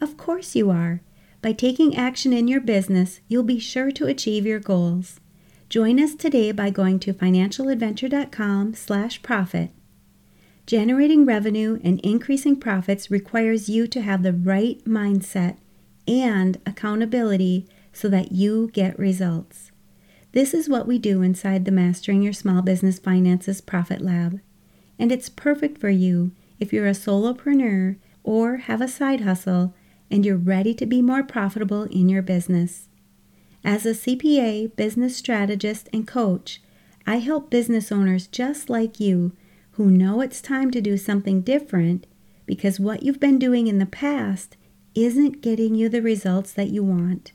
Of 0.01 0.17
course 0.17 0.57
you 0.57 0.71
are. 0.71 1.03
By 1.43 1.53
taking 1.53 1.97
action 1.97 2.33
in 2.33 2.49
your 2.49 2.61
business, 2.61 3.21
you'll 3.29 3.43
be 3.43 3.59
sure 3.59 3.91
to 3.93 4.07
achieve 4.07 4.45
your 4.45 4.61
goals. 4.61 5.21
Join 5.71 6.01
us 6.01 6.17
today 6.17 6.51
by 6.51 6.71
going 6.71 6.99
to 6.99 7.15
financialadventure.com 7.15 8.75
slash 8.75 9.23
profit. 9.23 9.71
Generating 10.67 11.25
revenue 11.25 11.79
and 11.85 12.01
increasing 12.01 12.59
profits 12.59 13.09
requires 13.09 13.69
you 13.69 13.87
to 13.87 14.01
have 14.03 14.25
the 14.25 14.33
right 14.33 14.85
mindset 14.85 15.59
and 16.09 16.61
accountability 16.67 17.69
so 17.93 18.09
that 18.09 18.33
you 18.33 18.69
get 18.73 18.99
results. 18.99 19.71
This 20.33 20.55
is 20.55 20.69
what 20.69 20.89
we 20.89 20.99
do 20.99 21.23
inside 21.23 21.65
the 21.65 21.71
Mastering 21.71 22.21
Your 22.21 22.33
Small 22.33 22.63
Business 22.63 22.99
Finances 22.99 23.61
Profit 23.61 24.01
Lab. 24.01 24.41
And 24.99 25.13
it's 25.13 25.29
perfect 25.29 25.79
for 25.79 25.89
you 25.89 26.33
if 26.59 26.73
you're 26.73 26.89
a 26.89 26.91
solopreneur 26.91 27.97
or 28.25 28.57
have 28.57 28.81
a 28.81 28.89
side 28.89 29.21
hustle 29.21 29.73
and 30.11 30.27
you're 30.27 30.37
ready 30.37 30.75
to 30.75 30.85
be 30.85 31.01
more 31.01 31.23
profitable 31.23 31.85
in 31.85 32.09
your 32.09 32.23
business. 32.23 32.89
As 33.65 33.85
a 33.85 33.91
CPA, 33.91 34.75
business 34.75 35.17
strategist, 35.17 35.89
and 35.93 36.07
coach, 36.07 36.63
I 37.07 37.17
help 37.17 37.51
business 37.51 37.93
owners 37.93 38.27
just 38.27 38.71
like 38.71 39.01
you 39.01 39.33
who 39.73 39.91
know 39.91 40.21
it's 40.21 40.41
time 40.41 40.71
to 40.71 40.81
do 40.81 40.97
something 40.97 41.43
different 41.43 42.07
because 42.47 42.81
what 42.81 43.03
you've 43.03 43.21
been 43.21 43.39
doing 43.39 43.67
in 43.67 43.79
the 43.79 43.87
past 43.87 44.57
isn't 44.95 45.43
getting 45.43 45.75
you 45.75 45.89
the 45.89 46.03
results 46.03 46.53
that 46.53 46.71
you 46.71 46.83
want. 46.83 47.33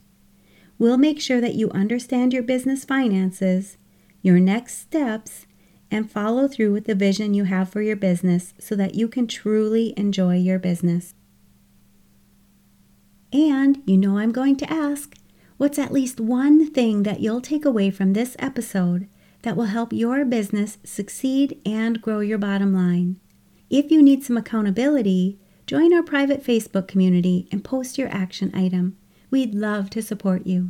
We'll 0.77 0.97
make 0.97 1.21
sure 1.21 1.39
that 1.39 1.55
you 1.55 1.69
understand 1.71 2.33
your 2.33 2.43
business 2.43 2.83
finances, 2.83 3.77
your 4.21 4.39
next 4.39 4.79
steps, 4.79 5.47
and 5.89 6.11
follow 6.11 6.47
through 6.47 6.73
with 6.73 6.85
the 6.85 6.95
vision 6.95 7.33
you 7.33 7.45
have 7.45 7.69
for 7.69 7.81
your 7.81 7.95
business 7.95 8.53
so 8.59 8.75
that 8.75 8.95
you 8.95 9.07
can 9.07 9.27
truly 9.27 9.93
enjoy 9.95 10.35
your 10.35 10.59
business. 10.59 11.13
And 13.31 13.81
you 13.85 13.97
know 13.97 14.17
I'm 14.17 14.31
going 14.31 14.57
to 14.57 14.71
ask 14.71 15.15
what's 15.57 15.79
at 15.79 15.93
least 15.93 16.19
one 16.19 16.71
thing 16.71 17.03
that 17.03 17.19
you'll 17.19 17.41
take 17.41 17.65
away 17.65 17.89
from 17.89 18.13
this 18.13 18.35
episode 18.39 19.07
that 19.43 19.55
will 19.55 19.65
help 19.65 19.93
your 19.93 20.25
business 20.25 20.77
succeed 20.83 21.59
and 21.65 22.01
grow 22.01 22.19
your 22.19 22.37
bottom 22.37 22.73
line? 22.73 23.19
If 23.69 23.91
you 23.91 24.01
need 24.01 24.23
some 24.23 24.37
accountability, 24.37 25.39
join 25.65 25.93
our 25.93 26.03
private 26.03 26.43
Facebook 26.43 26.87
community 26.87 27.47
and 27.51 27.63
post 27.63 27.97
your 27.97 28.09
action 28.09 28.51
item. 28.53 28.97
We'd 29.31 29.55
love 29.55 29.89
to 29.91 30.01
support 30.01 30.45
you. 30.45 30.69